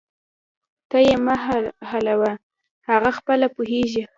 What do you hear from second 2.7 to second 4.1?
هغه خپله پوهیږي